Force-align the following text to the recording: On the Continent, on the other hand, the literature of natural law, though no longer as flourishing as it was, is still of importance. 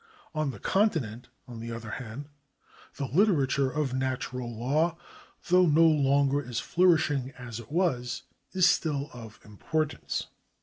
On 0.33 0.49
the 0.49 0.57
Continent, 0.57 1.29
on 1.47 1.59
the 1.59 1.71
other 1.71 1.91
hand, 1.91 2.27
the 2.95 3.05
literature 3.05 3.69
of 3.69 3.93
natural 3.93 4.51
law, 4.57 4.97
though 5.49 5.67
no 5.67 5.85
longer 5.85 6.43
as 6.43 6.59
flourishing 6.59 7.29
as 7.37 7.59
it 7.59 7.71
was, 7.71 8.23
is 8.51 8.67
still 8.67 9.11
of 9.13 9.39
importance. 9.45 10.25